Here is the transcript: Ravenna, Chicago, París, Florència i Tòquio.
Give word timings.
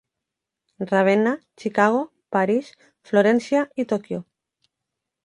Ravenna, 0.91 1.33
Chicago, 1.63 1.99
París, 2.37 2.71
Florència 3.11 3.63
i 3.85 3.87
Tòquio. 3.93 4.23